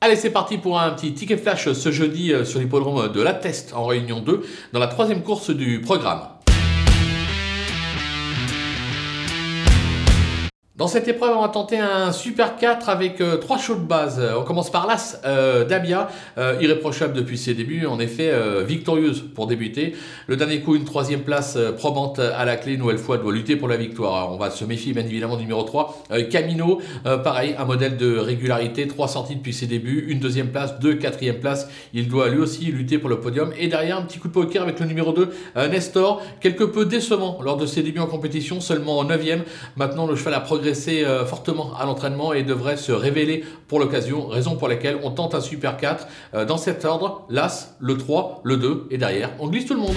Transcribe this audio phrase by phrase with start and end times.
[0.00, 3.34] Allez, c'est parti pour un petit ticket flash ce jeudi euh, sur l'hippodrome de la
[3.34, 6.20] Teste en Réunion 2 dans la troisième course du programme.
[10.78, 14.22] Dans cette épreuve, on va tenter un Super 4 avec euh, trois shows de base.
[14.38, 16.08] On commence par l'As euh, Dabia,
[16.38, 18.32] euh, irréprochable depuis ses débuts, en effet
[18.64, 19.96] victorieuse pour débuter.
[20.28, 23.66] Le dernier coup, une troisième place probante à la clé, nouvelle fois doit lutter pour
[23.66, 24.32] la victoire.
[24.32, 26.04] On va se méfier bien évidemment du numéro 3.
[26.30, 26.80] Camino,
[27.24, 31.40] pareil, un modèle de régularité, 3 sorties depuis ses débuts, une deuxième place, deux quatrième
[31.40, 31.68] place.
[31.92, 33.52] Il doit lui aussi lutter pour le podium.
[33.58, 35.28] Et derrière, un petit coup de poker avec le numéro 2,
[35.70, 39.40] Nestor, quelque peu décevant lors de ses débuts en compétition, seulement 9e.
[39.76, 44.26] Maintenant, le cheval a progressé euh, fortement à l'entraînement et devrait se révéler pour l'occasion,
[44.26, 48.40] raison pour laquelle on tente un Super 4 euh, dans cet ordre, l'As, le 3,
[48.44, 49.96] le 2 et derrière, on glisse tout le monde.